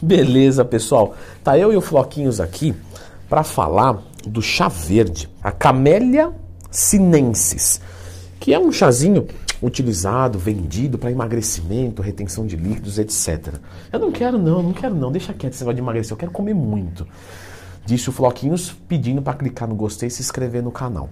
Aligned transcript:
Beleza, 0.00 0.64
pessoal. 0.64 1.14
Tá 1.42 1.58
eu 1.58 1.72
e 1.72 1.76
o 1.76 1.80
Floquinhos 1.80 2.40
aqui 2.40 2.74
para 3.28 3.42
falar 3.42 3.98
do 4.26 4.40
chá 4.40 4.68
verde, 4.68 5.28
a 5.42 5.50
Camellia 5.50 6.32
sinensis, 6.70 7.80
que 8.38 8.54
é 8.54 8.58
um 8.58 8.70
chazinho 8.70 9.26
utilizado, 9.62 10.38
vendido 10.38 10.98
para 10.98 11.10
emagrecimento, 11.10 12.00
retenção 12.02 12.46
de 12.46 12.56
líquidos, 12.56 12.98
etc. 12.98 13.54
Eu 13.92 13.98
não 13.98 14.12
quero 14.12 14.38
não, 14.38 14.62
não 14.62 14.72
quero 14.72 14.94
não, 14.94 15.10
deixa 15.10 15.32
quieto 15.32 15.54
negócio 15.54 15.74
de 15.74 15.80
emagrecer, 15.80 16.12
eu 16.12 16.16
quero 16.16 16.30
comer 16.30 16.54
muito. 16.54 17.06
Disse 17.84 18.08
o 18.08 18.12
Floquinhos 18.12 18.70
pedindo 18.86 19.20
para 19.20 19.34
clicar 19.34 19.68
no 19.68 19.74
gostei 19.74 20.08
e 20.08 20.10
se 20.10 20.22
inscrever 20.22 20.62
no 20.62 20.70
canal. 20.70 21.08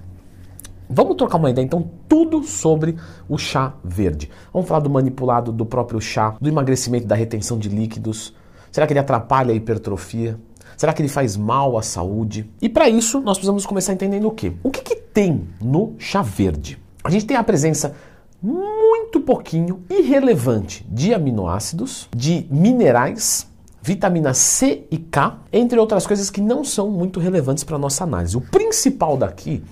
Vamos 0.89 1.17
trocar 1.17 1.39
uma 1.39 1.51
ideia 1.51 1.65
então 1.65 1.91
tudo 2.09 2.45
sobre 2.45 2.97
o 3.29 3.37
chá 3.37 3.75
verde. 3.83 4.31
Vamos 4.53 4.69
falar 4.69 4.81
do 4.81 4.91
manipulado 4.91 5.51
do 5.51 5.67
próprio 5.67 6.01
chá, 6.01 6.37
do 6.41 6.49
emagrecimento, 6.49 7.07
da 7.07 7.17
retenção 7.17 7.59
de 7.59 7.69
líquidos. 7.69 8.33
Será 8.77 8.87
que 8.87 8.93
ele 8.93 9.01
atrapalha 9.01 9.55
a 9.55 9.57
hipertrofia? 9.57 10.39
Será 10.77 10.93
que 10.93 11.01
ele 11.01 11.09
faz 11.09 11.35
mal 11.35 11.79
à 11.79 11.83
saúde? 11.83 12.51
E 12.61 12.69
para 12.69 12.91
isso 12.91 13.23
nós 13.23 13.39
precisamos 13.39 13.65
começar 13.65 13.95
entendendo 13.95 14.29
o 14.29 14.31
quê? 14.31 14.53
O 14.63 14.71
que, 14.71 14.83
que 14.83 14.97
tem 14.97 15.49
no 15.63 15.95
chá 15.99 16.21
verde? 16.21 16.79
A 17.03 17.09
gente 17.09 17.25
tem 17.25 17.39
a 17.39 17.43
presença 17.43 17.95
muito 18.43 19.19
pouquinho 19.23 19.83
irrelevante 19.89 20.87
de 20.91 21.15
aminoácidos, 21.15 22.07
de 22.15 22.47
minerais, 22.51 23.51
vitamina 23.81 24.35
C 24.35 24.87
e 24.91 24.99
K, 24.99 25.39
entre 25.51 25.79
outras 25.79 26.07
coisas 26.07 26.29
que 26.29 26.43
não 26.43 26.63
são 26.63 26.91
muito 26.91 27.19
relevantes 27.19 27.65
para 27.65 27.77
a 27.77 27.79
nossa 27.79 28.05
análise. 28.05 28.37
O 28.37 28.43
principal 28.43 29.17
daqui 29.17 29.65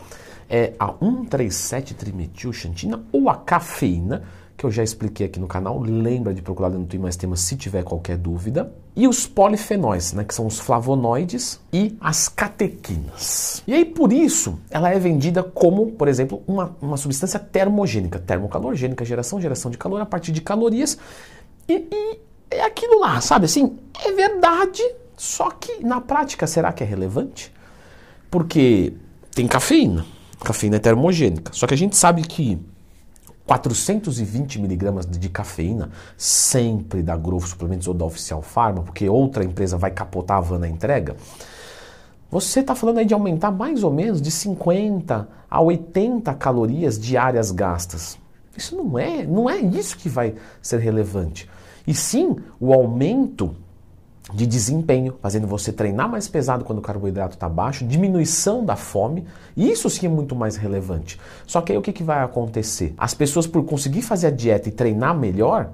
é 0.48 0.72
a 0.78 0.90
137-trimetilxantina 0.94 3.02
ou 3.12 3.28
a 3.28 3.36
cafeína, 3.36 4.22
que 4.56 4.64
eu 4.64 4.70
já 4.70 4.82
expliquei 4.82 5.26
aqui 5.26 5.40
no 5.40 5.46
canal. 5.46 5.80
Lembra 5.80 6.32
de 6.32 6.42
procurar 6.42 6.70
no 6.70 6.86
Tem 6.86 6.98
Mais 6.98 7.16
Temas 7.16 7.40
se 7.40 7.56
tiver 7.56 7.82
qualquer 7.82 8.16
dúvida. 8.16 8.72
E 8.94 9.08
os 9.08 9.26
polifenóis, 9.26 10.12
né, 10.12 10.24
que 10.24 10.34
são 10.34 10.46
os 10.46 10.58
flavonoides 10.58 11.60
e 11.72 11.96
as 12.00 12.28
catequinas. 12.28 13.62
E 13.66 13.74
aí, 13.74 13.84
por 13.84 14.12
isso, 14.12 14.58
ela 14.70 14.90
é 14.90 14.98
vendida 14.98 15.42
como, 15.42 15.92
por 15.92 16.06
exemplo, 16.06 16.42
uma, 16.46 16.76
uma 16.80 16.96
substância 16.96 17.38
termogênica, 17.38 18.18
termocalorgênica, 18.18 19.04
geração, 19.04 19.40
geração 19.40 19.70
de 19.70 19.78
calor 19.78 20.00
a 20.00 20.06
partir 20.06 20.32
de 20.32 20.40
calorias. 20.40 20.96
E, 21.68 21.88
e 21.90 22.18
é 22.50 22.64
aquilo 22.64 23.00
lá, 23.00 23.20
sabe 23.20 23.46
assim? 23.46 23.76
É 24.04 24.12
verdade, 24.12 24.82
só 25.16 25.50
que 25.50 25.84
na 25.84 26.00
prática, 26.00 26.46
será 26.46 26.72
que 26.72 26.84
é 26.84 26.86
relevante? 26.86 27.52
Porque 28.30 28.92
tem 29.34 29.48
cafeína 29.48 30.04
Cafeína 30.44 30.76
é 30.76 30.78
termogênica. 30.78 31.52
Só 31.54 31.66
que 31.66 31.74
a 31.74 31.76
gente 31.76 31.96
sabe 31.96 32.22
que 32.22 32.58
420 33.46 34.60
miligramas 34.60 35.06
de 35.06 35.28
cafeína, 35.28 35.90
sempre 36.16 37.02
da 37.02 37.16
Growth 37.16 37.46
Suplementos 37.46 37.86
ou 37.86 37.94
da 37.94 38.04
Oficial 38.04 38.40
Pharma, 38.40 38.82
porque 38.82 39.08
outra 39.08 39.44
empresa 39.44 39.76
vai 39.76 39.90
capotar 39.90 40.38
a 40.38 40.40
van 40.40 40.58
na 40.58 40.68
entrega, 40.68 41.16
você 42.30 42.60
está 42.60 42.74
falando 42.74 42.98
aí 42.98 43.04
de 43.04 43.14
aumentar 43.14 43.50
mais 43.50 43.84
ou 43.84 43.92
menos 43.92 44.20
de 44.20 44.30
50 44.30 45.28
a 45.48 45.60
80 45.60 46.34
calorias 46.34 46.98
diárias 46.98 47.50
gastas. 47.50 48.18
Isso 48.56 48.76
não 48.76 48.98
é, 48.98 49.24
não 49.24 49.48
é 49.48 49.58
isso 49.58 49.96
que 49.96 50.08
vai 50.08 50.34
ser 50.60 50.78
relevante. 50.78 51.48
E 51.86 51.94
sim 51.94 52.36
o 52.58 52.72
aumento 52.72 53.54
de 54.32 54.46
desempenho, 54.46 55.16
fazendo 55.20 55.46
você 55.46 55.72
treinar 55.72 56.08
mais 56.08 56.26
pesado 56.26 56.64
quando 56.64 56.78
o 56.78 56.82
carboidrato 56.82 57.34
está 57.34 57.48
baixo, 57.48 57.84
diminuição 57.84 58.64
da 58.64 58.74
fome, 58.74 59.26
e 59.54 59.70
isso 59.70 59.90
sim 59.90 60.06
é 60.06 60.08
muito 60.08 60.34
mais 60.34 60.56
relevante. 60.56 61.20
Só 61.46 61.60
que 61.60 61.72
aí 61.72 61.78
o 61.78 61.82
que, 61.82 61.92
que 61.92 62.02
vai 62.02 62.22
acontecer? 62.22 62.94
As 62.96 63.12
pessoas, 63.12 63.46
por 63.46 63.64
conseguir 63.64 64.02
fazer 64.02 64.28
a 64.28 64.30
dieta 64.30 64.68
e 64.68 64.72
treinar 64.72 65.16
melhor, 65.16 65.70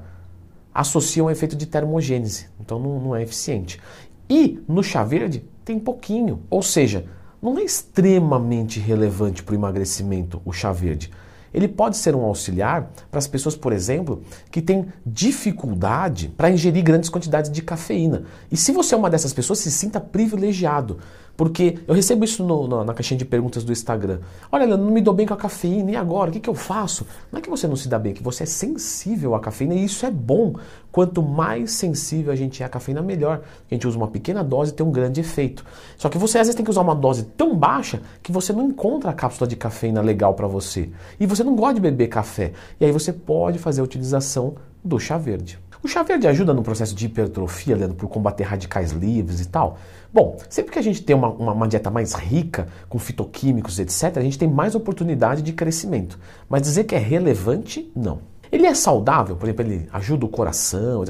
associam 0.75 1.27
o 1.27 1.31
efeito 1.31 1.55
de 1.55 1.67
termogênese, 1.67 2.49
então 2.61 2.79
não, 2.79 2.99
não 2.99 3.17
é 3.17 3.23
eficiente. 3.23 3.81
E 4.29 4.63
no 4.69 4.83
chá 4.83 5.05
verde 5.05 5.45
tem 5.65 5.79
pouquinho, 5.79 6.41
ou 6.51 6.63
seja, 6.63 7.07
não 7.41 7.59
é 7.59 7.63
extremamente 7.63 8.79
relevante 8.81 9.43
para 9.43 9.53
o 9.53 9.57
emagrecimento 9.57 10.43
o 10.45 10.53
chá 10.53 10.73
verde. 10.73 11.11
Ele 11.53 11.69
pode 11.69 11.97
ser 11.97 12.15
um 12.15 12.23
auxiliar 12.23 12.91
para 13.11 13.19
as 13.19 13.27
pessoas, 13.27 13.57
por 13.57 13.73
exemplo, 13.73 14.23
que 14.51 14.63
têm 14.63 14.87
dificuldade 15.05 16.29
para 16.37 16.51
ingerir 16.51 16.83
grandes 16.83 17.11
quantidades 17.11 17.51
de 17.51 17.63
cafeína. 17.63 18.25
E 18.51 18.57
se 18.57 18.73
você 18.73 18.95
é 18.95 18.99
uma 18.99 19.11
dessas 19.11 19.33
pessoas, 19.33 19.59
se 19.59 19.71
sinta 19.71 20.01
privilegiado. 20.01 20.99
Porque 21.41 21.79
eu 21.89 21.95
recebo 21.95 22.23
isso 22.23 22.45
no, 22.45 22.69
no, 22.69 22.85
na 22.85 22.93
caixinha 22.93 23.17
de 23.17 23.25
perguntas 23.25 23.65
do 23.65 23.73
Instagram. 23.73 24.19
Olha, 24.53 24.65
eu 24.65 24.77
não 24.77 24.91
me 24.91 25.01
dou 25.01 25.15
bem 25.15 25.27
com 25.27 25.33
a 25.33 25.37
cafeína, 25.39 25.93
e 25.93 25.97
agora? 25.97 26.29
O 26.29 26.33
que, 26.35 26.39
que 26.39 26.51
eu 26.51 26.55
faço? 26.55 27.07
Não 27.33 27.39
é 27.39 27.41
que 27.41 27.49
você 27.49 27.67
não 27.67 27.77
se 27.77 27.89
dá 27.89 27.99
bem, 27.99 28.13
é 28.13 28.15
que 28.15 28.23
você 28.23 28.43
é 28.43 28.47
sensível 28.47 29.35
à 29.35 29.41
cafeína 29.41 29.75
e 29.75 29.83
isso 29.83 30.05
é 30.05 30.11
bom. 30.11 30.57
Quanto 30.93 31.23
mais 31.23 31.71
sensível 31.71 32.31
a 32.31 32.37
gente 32.37 32.63
é 32.63 32.67
à 32.67 32.69
cafeína, 32.69 33.01
melhor. 33.01 33.41
A 33.71 33.75
gente 33.75 33.89
usa 33.89 33.97
uma 33.97 34.09
pequena 34.09 34.45
dose 34.45 34.73
e 34.73 34.75
tem 34.75 34.85
um 34.85 34.93
grande 34.93 35.23
efeito. 35.23 35.65
Só 35.97 36.11
que 36.11 36.19
você 36.19 36.37
às 36.37 36.47
vezes 36.47 36.57
tem 36.57 36.63
que 36.63 36.71
usar 36.71 36.83
uma 36.83 36.95
dose 36.95 37.23
tão 37.23 37.57
baixa 37.57 38.03
que 38.23 38.31
você 38.31 38.53
não 38.53 38.67
encontra 38.67 39.09
a 39.09 39.15
cápsula 39.15 39.49
de 39.49 39.57
cafeína 39.57 40.03
legal 40.03 40.35
para 40.35 40.47
você. 40.47 40.91
E 41.19 41.25
você 41.25 41.43
não 41.43 41.57
gosta 41.57 41.73
de 41.73 41.81
beber 41.81 42.09
café. 42.09 42.53
E 42.79 42.85
aí 42.85 42.93
você 42.93 43.15
pode 43.15 43.59
fazer 43.59 43.81
a 43.81 43.85
utilização 43.85 44.57
do 44.85 44.99
chá 44.99 45.17
verde. 45.17 45.59
O 45.83 45.89
chá 45.89 46.03
verde 46.03 46.27
ajuda 46.27 46.53
no 46.53 46.63
processo 46.63 46.95
de 46.95 47.07
hipertrofia, 47.07 47.75
Leandro, 47.75 47.97
por 47.97 48.09
combater 48.09 48.45
radicais 48.45 48.93
livres 48.93 49.41
e 49.41 49.49
tal? 49.49 49.79
Bom, 50.13 50.37
sempre 50.51 50.73
que 50.73 50.79
a 50.79 50.83
gente 50.83 51.03
tem 51.03 51.17
uma, 51.17 51.29
uma, 51.29 51.53
uma, 51.53 51.69
dieta 51.69 51.91
mais 51.91 52.13
rica, 52.13 52.69
com 52.87 52.99
fitoquímicos, 52.99 53.79
etc., 53.79 54.19
a 54.19 54.21
gente 54.21 54.39
tem 54.39 54.49
mais 54.49 54.75
oportunidade 54.75 55.41
de 55.41 55.55
crescimento. 55.55 56.19
Mas 56.51 56.63
dizer 56.63 56.85
que 56.85 56.95
é 56.95 56.99
relevante, 56.99 57.91
não. 57.97 58.19
Ele 58.53 58.67
é 58.67 58.75
saudável, 58.75 59.37
por 59.37 59.47
exemplo, 59.47 59.65
ele 59.65 59.89
ajuda 59.93 60.27
o 60.27 60.29
coração, 60.29 61.05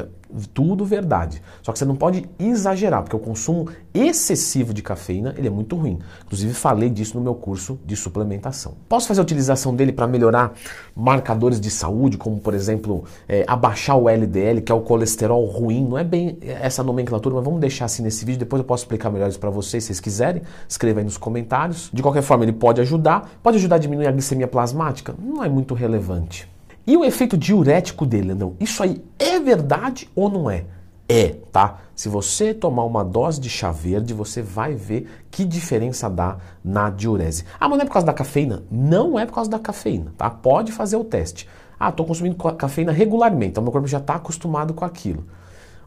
tudo 0.53 0.85
verdade. 0.85 1.43
Só 1.63 1.73
que 1.73 1.79
você 1.79 1.85
não 1.85 1.97
pode 1.97 2.29
exagerar, 2.39 3.03
porque 3.03 3.17
o 3.17 3.19
consumo 3.19 3.69
excessivo 3.95 4.73
de 4.75 4.83
cafeína 4.83 5.35
ele 5.37 5.49
é 5.49 5.51
muito 5.51 5.75
ruim. 5.75 5.99
Inclusive 6.25 6.53
falei 6.53 6.91
disso 6.91 7.17
no 7.17 7.23
meu 7.23 7.35
curso 7.35 7.79
de 7.85 7.97
suplementação. 7.97 8.75
Posso 8.89 9.09
fazer 9.09 9.21
a 9.21 9.23
utilização 9.23 9.75
dele 9.75 9.93
para 9.93 10.07
melhorar 10.07 10.53
marcadores 10.95 11.61
de 11.61 11.71
saúde, 11.71 12.17
como 12.17 12.39
por 12.39 12.55
exemplo 12.55 13.05
é, 13.29 13.45
abaixar 13.47 13.97
o 13.97 14.09
LDL, 14.09 14.61
que 14.61 14.71
é 14.71 14.75
o 14.75 14.81
colesterol 14.81 15.45
ruim. 15.47 15.87
Não 15.87 15.99
é 15.99 16.05
bem 16.05 16.39
essa 16.43 16.83
nomenclatura, 16.83 17.37
mas 17.37 17.45
vamos 17.45 17.61
deixar 17.61 17.87
assim 17.87 18.03
nesse 18.03 18.25
vídeo. 18.25 18.41
Depois 18.41 18.61
eu 18.61 18.65
posso 18.65 18.85
explicar 18.85 19.11
melhor 19.11 19.29
isso 19.29 19.41
para 19.41 19.51
vocês, 19.51 19.85
se 19.85 19.89
vocês 19.89 20.01
quiserem. 20.01 20.43
Escreva 20.69 21.01
aí 21.01 21.05
nos 21.05 21.17
comentários. 21.17 21.91
De 21.93 22.03
qualquer 22.03 22.23
forma, 22.23 22.45
ele 22.45 22.53
pode 22.53 22.81
ajudar. 22.81 23.31
Pode 23.43 23.57
ajudar 23.57 23.77
a 23.77 23.79
diminuir 23.79 24.07
a 24.07 24.13
glicemia 24.13 24.47
plasmática? 24.47 25.15
Não 25.19 25.43
é 25.43 25.49
muito 25.49 25.75
relevante. 25.75 26.49
E 26.91 26.97
o 26.97 27.05
efeito 27.05 27.39
diurético 27.39 28.05
dele, 28.05 28.35
não? 28.35 28.57
Isso 28.59 28.83
aí 28.83 29.01
é 29.17 29.39
verdade 29.39 30.11
ou 30.13 30.29
não 30.29 30.51
é? 30.51 30.65
É, 31.09 31.37
tá? 31.53 31.83
Se 31.95 32.09
você 32.09 32.53
tomar 32.53 32.83
uma 32.83 33.05
dose 33.05 33.41
de 33.41 33.49
chá 33.49 33.71
verde, 33.71 34.13
você 34.13 34.43
vai 34.43 34.75
ver 34.75 35.09
que 35.31 35.45
diferença 35.45 36.11
dá 36.11 36.39
na 36.65 36.91
diurese. 36.91 37.45
Ah, 37.61 37.69
mas 37.69 37.79
não 37.79 37.85
é 37.85 37.87
por 37.87 37.93
causa 37.93 38.07
da 38.07 38.13
cafeína? 38.13 38.65
Não 38.69 39.17
é 39.17 39.25
por 39.25 39.35
causa 39.35 39.49
da 39.49 39.61
cafeína, 39.61 40.13
tá? 40.19 40.29
Pode 40.29 40.73
fazer 40.73 40.97
o 40.97 41.05
teste. 41.05 41.49
Ah, 41.79 41.91
estou 41.91 42.05
consumindo 42.05 42.35
cafeína 42.55 42.91
regularmente, 42.91 43.51
então 43.51 43.63
meu 43.63 43.71
corpo 43.71 43.87
já 43.87 43.99
está 43.99 44.17
acostumado 44.17 44.75
com 44.75 44.85
aquilo. 44.85 45.25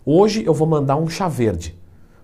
Hoje 0.05 0.45
eu 0.45 0.53
vou 0.53 0.65
mandar 0.65 0.95
um 0.95 1.09
chá 1.09 1.27
verde 1.27 1.77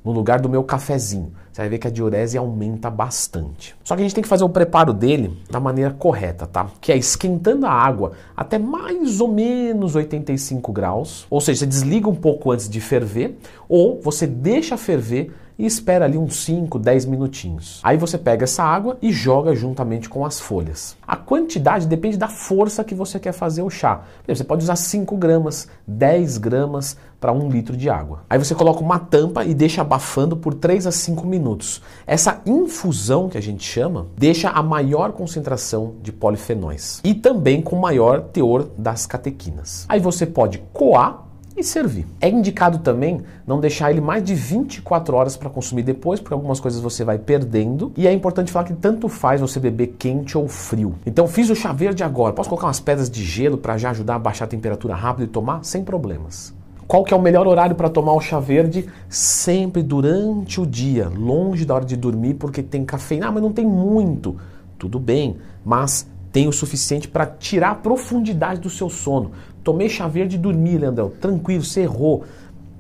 no 0.04 0.12
lugar 0.12 0.40
do 0.40 0.50
meu 0.50 0.64
cafezinho. 0.64 1.32
Você 1.52 1.62
vai 1.62 1.70
ver 1.70 1.78
que 1.78 1.88
a 1.88 1.92
diurese 1.92 2.38
aumenta 2.38 2.90
bastante. 2.90 3.76
Só 3.84 3.96
que 3.96 4.02
a 4.02 4.04
gente 4.04 4.16
tem 4.16 4.22
que 4.22 4.30
fazer 4.30 4.44
o 4.44 4.50
preparo 4.50 4.94
dele 4.94 5.38
da 5.50 5.60
maneira 5.60 5.92
correta, 5.92 6.46
tá? 6.48 6.68
Que 6.80 6.92
é 6.92 6.98
esquentando 6.98 7.66
a 7.66 7.72
água 7.72 8.14
até 8.36 8.58
mais 8.58 9.20
ou 9.20 9.28
menos 9.28 9.96
85 9.96 10.72
graus. 10.72 11.28
Ou 11.30 11.42
seja, 11.42 11.60
você 11.60 11.66
desliga 11.66 12.10
um 12.10 12.16
pouco 12.16 12.52
antes 12.52 12.70
de 12.70 12.80
ferver, 12.80 13.38
ou 13.68 14.00
você 14.02 14.26
deixa 14.26 14.78
ferver 14.78 15.32
e 15.60 15.66
espera 15.66 16.06
ali 16.06 16.18
uns 16.18 16.38
5, 16.38 16.80
10 16.80 17.06
minutinhos. 17.06 17.82
Aí 17.84 17.98
você 17.98 18.18
pega 18.18 18.46
essa 18.46 18.64
água 18.64 18.98
e 19.02 19.12
joga 19.12 19.54
juntamente 19.54 20.08
com 20.08 20.26
as 20.26 20.40
folhas. 20.40 20.96
A 21.06 21.18
quantidade 21.18 21.86
depende 21.86 22.16
da 22.16 22.30
força 22.30 22.82
que 22.82 22.96
você 22.96 23.20
quer 23.20 23.34
fazer 23.34 23.62
o 23.62 23.70
chá. 23.70 24.04
Você 24.26 24.46
pode 24.46 24.64
usar 24.64 24.78
5 24.78 25.18
gramas, 25.18 25.68
10 25.86 26.38
gramas 26.38 26.96
para 27.20 27.34
um 27.34 27.50
litro 27.50 27.76
de 27.76 27.90
água. 27.90 28.24
Aí 28.30 28.40
você 28.40 28.56
coloca 28.56 28.80
uma 28.80 28.98
tampa 28.98 29.44
e 29.44 29.54
deixa 29.54 29.82
abafando 29.82 30.38
por 30.38 30.54
3 30.54 30.88
a 30.88 30.92
5 30.92 31.28
minutos. 31.28 31.82
Essa 32.08 32.42
infusão 32.46 33.28
que 33.28 33.38
a 33.38 33.42
gente 33.42 33.64
chama 33.64 34.08
deixa 34.18 34.50
a 34.50 34.64
maior 34.64 35.12
concentração 35.12 35.96
de 36.02 36.14
polifenóis 36.14 37.02
e 37.04 37.14
também 37.14 37.62
com 37.62 37.76
maior 37.76 38.22
teor 38.22 38.70
das 38.78 39.06
catequinas. 39.06 39.86
Aí 39.90 40.00
você 40.00 40.26
pode 40.26 40.60
coar 40.72 41.29
e 41.60 41.64
servir. 41.64 42.08
É 42.20 42.30
indicado 42.30 42.80
também 42.80 43.22
não 43.46 43.60
deixar 43.60 43.92
ele 43.92 44.02
mais 44.02 44.24
de 44.24 44.34
24 44.34 45.16
horas 45.16 45.38
para 45.38 45.50
consumir 45.50 45.84
depois, 45.84 46.20
porque 46.20 46.34
algumas 46.34 46.60
coisas 46.60 46.82
você 46.82 47.04
vai 47.04 47.18
perdendo. 47.18 47.92
E 47.96 48.08
é 48.08 48.14
importante 48.14 48.52
falar 48.52 48.66
que 48.66 48.74
tanto 48.74 49.08
faz 49.08 49.42
você 49.42 49.60
beber 49.60 49.96
quente 49.98 50.38
ou 50.38 50.48
frio. 50.48 50.96
Então 51.06 51.28
fiz 51.28 51.50
o 51.50 51.56
chá 51.56 51.72
verde 51.74 52.04
agora. 52.04 52.34
Posso 52.34 52.50
colocar 52.50 52.68
umas 52.68 52.80
pedras 52.80 53.10
de 53.10 53.24
gelo 53.24 53.58
para 53.58 53.78
já 53.78 53.92
ajudar 53.92 54.16
a 54.16 54.20
baixar 54.20 54.46
a 54.46 54.48
temperatura 54.48 54.96
rápido 54.96 55.26
e 55.26 55.28
tomar 55.28 55.64
sem 55.64 55.84
problemas. 55.84 56.54
Qual 56.88 57.04
que 57.04 57.14
é 57.14 57.18
o 57.18 57.22
melhor 57.22 57.46
horário 57.46 57.76
para 57.76 57.88
tomar 57.88 58.14
o 58.14 58.20
chá 58.20 58.40
verde? 58.40 58.90
Sempre 59.08 59.84
durante 59.84 60.60
o 60.60 60.66
dia, 60.66 61.08
longe 61.08 61.64
da 61.64 61.76
hora 61.76 61.86
de 61.86 61.96
dormir, 61.96 62.34
porque 62.34 62.64
tem 62.64 62.84
cafeína. 62.84 63.28
Ah, 63.28 63.32
mas 63.32 63.44
não 63.44 63.54
tem 63.54 63.64
muito. 63.64 64.38
Tudo 64.76 65.00
bem, 65.00 65.38
mas 65.64 66.08
tem 66.32 66.48
o 66.48 66.52
suficiente 66.52 67.08
para 67.08 67.26
tirar 67.26 67.72
a 67.72 67.76
profundidade 67.76 68.60
do 68.60 68.70
seu 68.70 68.90
sono. 68.90 69.32
Tomei 69.64 69.90
chá 69.90 70.08
verde 70.08 70.36
e 70.36 70.40
dormi, 70.40 70.78
Leandrão. 70.78 71.10
Tranquilo, 71.10 71.64
você 71.64 71.82
errou. 71.82 72.24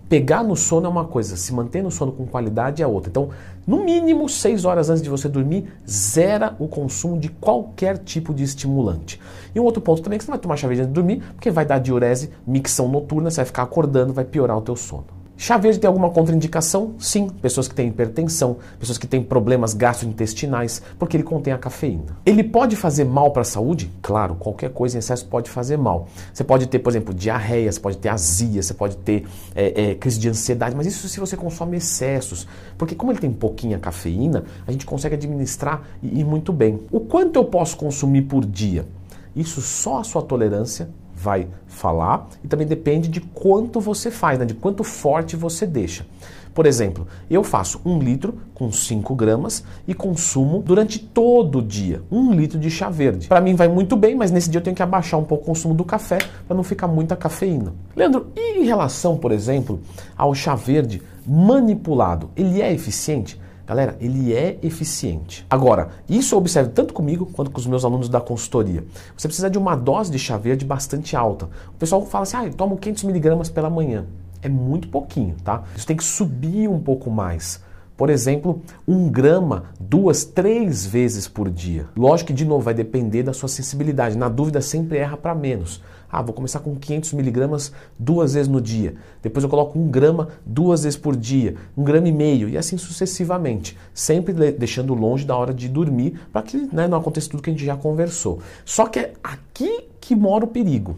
pegar 0.09 0.43
no 0.43 0.55
sono 0.55 0.87
é 0.87 0.89
uma 0.89 1.05
coisa, 1.05 1.37
se 1.37 1.53
manter 1.53 1.83
no 1.83 1.91
sono 1.91 2.11
com 2.11 2.25
qualidade 2.25 2.81
é 2.81 2.87
outra. 2.87 3.11
Então, 3.11 3.29
no 3.67 3.85
mínimo 3.85 4.27
6 4.27 4.65
horas 4.65 4.89
antes 4.89 5.03
de 5.03 5.09
você 5.09 5.29
dormir, 5.29 5.71
zera 5.87 6.55
o 6.57 6.67
consumo 6.67 7.19
de 7.19 7.29
qualquer 7.29 7.99
tipo 7.99 8.33
de 8.33 8.43
estimulante. 8.43 9.21
E 9.53 9.59
um 9.59 9.63
outro 9.63 9.81
ponto 9.81 10.01
também 10.01 10.15
é 10.15 10.17
que 10.17 10.25
você 10.25 10.31
não 10.31 10.37
vai 10.37 10.41
tomar 10.41 10.57
chá 10.57 10.67
verde 10.67 10.81
antes 10.81 10.89
de 10.89 10.95
dormir, 10.95 11.21
porque 11.35 11.51
vai 11.51 11.63
dar 11.63 11.77
diurese, 11.77 12.31
micção 12.47 12.89
noturna, 12.89 13.29
você 13.29 13.37
vai 13.37 13.45
ficar 13.45 13.63
acordando, 13.63 14.11
vai 14.11 14.25
piorar 14.25 14.57
o 14.57 14.61
teu 14.61 14.75
sono. 14.75 15.18
Chá 15.41 15.57
verde 15.57 15.79
tem 15.79 15.87
alguma 15.87 16.09
contraindicação? 16.09 16.95
Sim, 16.99 17.29
pessoas 17.29 17.65
que 17.65 17.73
têm 17.73 17.87
hipertensão, 17.87 18.57
pessoas 18.77 18.97
que 18.97 19.07
têm 19.07 19.23
problemas 19.23 19.73
gastrointestinais, 19.73 20.81
porque 20.99 21.15
ele 21.15 21.23
contém 21.23 21.53
a 21.53 21.57
cafeína. 21.57 22.17
Ele 22.25 22.43
pode 22.43 22.75
fazer 22.75 23.05
mal 23.05 23.31
para 23.31 23.43
a 23.43 23.45
saúde? 23.45 23.89
Claro, 24.01 24.35
qualquer 24.35 24.69
coisa 24.71 24.97
em 24.97 24.99
excesso 24.99 25.25
pode 25.27 25.49
fazer 25.49 25.77
mal. 25.77 26.09
Você 26.33 26.43
pode 26.43 26.67
ter, 26.67 26.79
por 26.79 26.89
exemplo, 26.89 27.13
diarreia, 27.13 27.71
você 27.71 27.79
pode 27.79 27.97
ter 27.99 28.09
azia, 28.09 28.61
você 28.61 28.73
pode 28.73 28.97
ter 28.97 29.25
é, 29.55 29.91
é, 29.91 29.95
crise 29.95 30.19
de 30.19 30.27
ansiedade, 30.27 30.75
mas 30.75 30.85
isso 30.85 31.07
se 31.07 31.21
você 31.21 31.37
consome 31.37 31.77
excessos, 31.77 32.45
porque 32.77 32.93
como 32.93 33.13
ele 33.13 33.19
tem 33.19 33.31
pouquinha 33.31 33.79
cafeína, 33.79 34.43
a 34.67 34.73
gente 34.73 34.85
consegue 34.85 35.15
administrar 35.15 35.83
e 36.03 36.19
ir 36.19 36.25
muito 36.25 36.51
bem. 36.51 36.81
O 36.91 36.99
quanto 36.99 37.37
eu 37.37 37.45
posso 37.45 37.77
consumir 37.77 38.23
por 38.23 38.45
dia? 38.45 38.85
Isso 39.33 39.61
só 39.61 39.99
a 39.99 40.03
sua 40.03 40.21
tolerância 40.21 40.89
vai 41.21 41.47
falar 41.67 42.29
e 42.43 42.47
também 42.47 42.65
depende 42.65 43.09
de 43.09 43.19
quanto 43.19 43.79
você 43.79 44.09
faz, 44.09 44.39
né? 44.39 44.45
de 44.45 44.53
quanto 44.53 44.83
forte 44.83 45.35
você 45.35 45.65
deixa. 45.65 46.05
Por 46.53 46.65
exemplo, 46.65 47.07
eu 47.29 47.43
faço 47.43 47.79
um 47.85 47.99
litro 47.99 48.39
com 48.53 48.71
5 48.71 49.13
gramas 49.15 49.63
e 49.87 49.93
consumo 49.93 50.61
durante 50.61 50.99
todo 50.99 51.59
o 51.59 51.61
dia 51.61 52.01
um 52.11 52.31
litro 52.33 52.57
de 52.57 52.69
chá 52.69 52.89
verde. 52.89 53.27
Para 53.27 53.41
mim 53.41 53.55
vai 53.55 53.67
muito 53.67 53.95
bem, 53.95 54.15
mas 54.15 54.31
nesse 54.31 54.49
dia 54.49 54.59
eu 54.59 54.63
tenho 54.63 54.75
que 54.75 54.83
abaixar 54.83 55.19
um 55.19 55.23
pouco 55.23 55.43
o 55.43 55.47
consumo 55.47 55.73
do 55.73 55.85
café 55.85 56.17
para 56.47 56.55
não 56.55 56.63
ficar 56.63 56.87
muita 56.87 57.15
cafeína. 57.15 57.73
Leandro, 57.95 58.27
e 58.35 58.59
em 58.59 58.65
relação, 58.65 59.17
por 59.17 59.31
exemplo, 59.31 59.79
ao 60.17 60.33
chá 60.33 60.55
verde 60.55 61.01
manipulado, 61.25 62.29
ele 62.35 62.61
é 62.61 62.73
eficiente? 62.73 63.39
Galera, 63.69 63.95
ele 64.01 64.33
é 64.33 64.57
eficiente. 64.63 65.45
Agora, 65.47 65.89
isso 66.09 66.33
eu 66.33 66.39
observo 66.39 66.71
tanto 66.71 66.91
comigo 66.91 67.27
quanto 67.27 67.51
com 67.51 67.59
os 67.59 67.67
meus 67.67 67.85
alunos 67.85 68.09
da 68.09 68.19
consultoria. 68.19 68.83
Você 69.15 69.27
precisa 69.27 69.47
de 69.47 69.59
uma 69.59 69.75
dose 69.75 70.09
de 70.09 70.17
chá 70.17 70.37
verde 70.37 70.65
bastante 70.65 71.15
alta. 71.15 71.47
O 71.67 71.77
pessoal 71.77 72.03
fala 72.03 72.23
assim, 72.23 72.37
ah, 72.37 72.45
eu 72.47 72.53
tomo 72.55 72.75
500 72.77 73.03
miligramas 73.03 73.47
pela 73.47 73.69
manhã. 73.69 74.07
É 74.41 74.49
muito 74.49 74.87
pouquinho, 74.87 75.35
tá? 75.43 75.61
Isso 75.75 75.85
tem 75.85 75.95
que 75.95 76.03
subir 76.03 76.67
um 76.67 76.79
pouco 76.79 77.11
mais. 77.11 77.61
Por 77.95 78.09
exemplo, 78.09 78.59
um 78.87 79.07
grama 79.07 79.65
duas, 79.79 80.23
três 80.23 80.83
vezes 80.83 81.27
por 81.27 81.47
dia. 81.47 81.89
Lógico 81.95 82.29
que, 82.29 82.33
de 82.33 82.45
novo, 82.45 82.63
vai 82.63 82.73
depender 82.73 83.21
da 83.21 83.33
sua 83.33 83.49
sensibilidade. 83.49 84.17
Na 84.17 84.29
dúvida, 84.29 84.61
sempre 84.61 84.97
erra 84.97 85.15
para 85.15 85.35
menos. 85.35 85.79
Ah, 86.11 86.21
vou 86.21 86.33
começar 86.33 86.59
com 86.59 86.75
500 86.75 87.13
miligramas 87.13 87.71
duas 87.97 88.33
vezes 88.33 88.47
no 88.47 88.59
dia. 88.59 88.95
Depois 89.21 89.43
eu 89.43 89.49
coloco 89.49 89.77
um 89.77 89.87
grama 89.87 90.29
duas 90.45 90.83
vezes 90.83 90.97
por 90.97 91.15
dia, 91.15 91.55
um 91.77 91.83
grama 91.83 92.07
e 92.07 92.11
meio 92.11 92.49
e 92.49 92.57
assim 92.57 92.77
sucessivamente. 92.77 93.77
Sempre 93.93 94.33
deixando 94.51 94.93
longe 94.93 95.25
da 95.25 95.35
hora 95.35 95.53
de 95.53 95.69
dormir 95.69 96.19
para 96.33 96.41
que 96.41 96.57
né, 96.73 96.87
não 96.87 96.97
aconteça 96.97 97.29
tudo 97.29 97.43
que 97.43 97.49
a 97.49 97.53
gente 97.53 97.65
já 97.65 97.77
conversou. 97.77 98.39
Só 98.65 98.87
que 98.87 98.99
é 98.99 99.13
aqui 99.23 99.85
que 100.01 100.15
mora 100.15 100.45
o 100.45 100.47
perigo. 100.47 100.97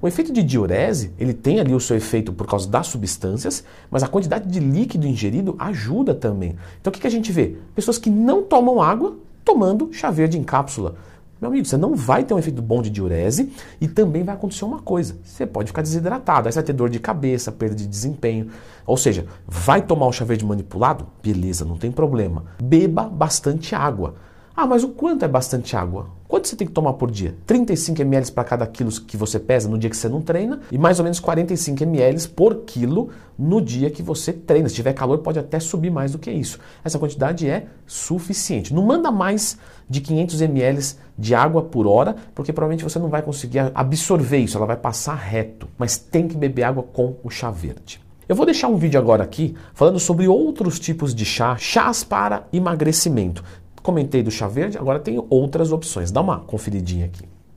O 0.00 0.06
efeito 0.06 0.32
de 0.32 0.44
diurese, 0.44 1.12
ele 1.18 1.34
tem 1.34 1.58
ali 1.58 1.74
o 1.74 1.80
seu 1.80 1.96
efeito 1.96 2.32
por 2.32 2.46
causa 2.46 2.68
das 2.68 2.86
substâncias, 2.86 3.64
mas 3.90 4.04
a 4.04 4.08
quantidade 4.08 4.48
de 4.48 4.60
líquido 4.60 5.06
ingerido 5.06 5.56
ajuda 5.58 6.14
também. 6.14 6.54
Então 6.80 6.90
o 6.90 6.94
que, 6.94 7.00
que 7.00 7.06
a 7.06 7.10
gente 7.10 7.32
vê? 7.32 7.56
Pessoas 7.74 7.98
que 7.98 8.08
não 8.08 8.42
tomam 8.42 8.80
água 8.80 9.16
tomando 9.44 9.92
chá 9.92 10.10
verde 10.10 10.38
em 10.38 10.44
cápsula. 10.44 10.96
Meu 11.40 11.50
amigo, 11.50 11.66
você 11.66 11.76
não 11.76 11.94
vai 11.94 12.24
ter 12.24 12.34
um 12.34 12.38
efeito 12.38 12.60
bom 12.60 12.82
de 12.82 12.90
diurese 12.90 13.52
e 13.80 13.86
também 13.86 14.24
vai 14.24 14.34
acontecer 14.34 14.64
uma 14.64 14.80
coisa: 14.80 15.16
você 15.22 15.46
pode 15.46 15.68
ficar 15.68 15.82
desidratado, 15.82 16.48
aí 16.48 16.52
você 16.52 16.58
vai 16.58 16.66
ter 16.66 16.72
dor 16.72 16.90
de 16.90 16.98
cabeça, 16.98 17.52
perda 17.52 17.76
de 17.76 17.86
desempenho. 17.86 18.48
Ou 18.84 18.96
seja, 18.96 19.26
vai 19.46 19.82
tomar 19.82 20.06
o 20.06 20.12
chá 20.12 20.24
verde 20.24 20.44
manipulado? 20.44 21.06
Beleza, 21.22 21.64
não 21.64 21.76
tem 21.76 21.92
problema. 21.92 22.44
Beba 22.60 23.04
bastante 23.04 23.74
água. 23.74 24.14
Ah, 24.60 24.66
mas 24.66 24.82
o 24.82 24.88
quanto 24.88 25.24
é 25.24 25.28
bastante 25.28 25.76
água? 25.76 26.08
Quanto 26.26 26.48
você 26.48 26.56
tem 26.56 26.66
que 26.66 26.72
tomar 26.72 26.94
por 26.94 27.12
dia? 27.12 27.36
35 27.46 28.02
ml 28.02 28.32
para 28.32 28.42
cada 28.42 28.66
quilo 28.66 28.90
que 28.90 29.16
você 29.16 29.38
pesa 29.38 29.68
no 29.68 29.78
dia 29.78 29.88
que 29.88 29.96
você 29.96 30.08
não 30.08 30.20
treina 30.20 30.58
e 30.72 30.76
mais 30.76 30.98
ou 30.98 31.04
menos 31.04 31.20
45 31.20 31.80
ml 31.84 32.26
por 32.30 32.56
quilo 32.66 33.10
no 33.38 33.60
dia 33.60 33.88
que 33.88 34.02
você 34.02 34.32
treina. 34.32 34.68
Se 34.68 34.74
tiver 34.74 34.94
calor, 34.94 35.18
pode 35.18 35.38
até 35.38 35.60
subir 35.60 35.92
mais 35.92 36.10
do 36.10 36.18
que 36.18 36.28
isso. 36.28 36.58
Essa 36.82 36.98
quantidade 36.98 37.48
é 37.48 37.66
suficiente. 37.86 38.74
Não 38.74 38.82
manda 38.82 39.12
mais 39.12 39.56
de 39.88 40.00
500 40.00 40.40
ml 40.42 40.94
de 41.16 41.36
água 41.36 41.62
por 41.62 41.86
hora, 41.86 42.16
porque 42.34 42.52
provavelmente 42.52 42.82
você 42.82 42.98
não 42.98 43.08
vai 43.08 43.22
conseguir 43.22 43.70
absorver 43.72 44.38
isso, 44.38 44.56
ela 44.56 44.66
vai 44.66 44.76
passar 44.76 45.14
reto. 45.14 45.68
Mas 45.78 45.98
tem 45.98 46.26
que 46.26 46.36
beber 46.36 46.64
água 46.64 46.82
com 46.82 47.14
o 47.22 47.30
chá 47.30 47.48
verde. 47.48 48.00
Eu 48.28 48.34
vou 48.34 48.44
deixar 48.44 48.66
um 48.66 48.76
vídeo 48.76 48.98
agora 48.98 49.22
aqui 49.22 49.54
falando 49.72 50.00
sobre 50.00 50.26
outros 50.26 50.80
tipos 50.80 51.14
de 51.14 51.24
chá, 51.24 51.56
chás 51.56 52.02
para 52.02 52.48
emagrecimento. 52.52 53.42
Comentei 53.88 54.22
do 54.22 54.30
chá 54.30 54.46
verde, 54.46 54.76
agora 54.76 55.00
tem 55.00 55.24
outras 55.30 55.72
opções. 55.72 56.10
Dá 56.10 56.20
uma 56.20 56.40
conferidinha 56.40 57.06
aqui. 57.06 57.24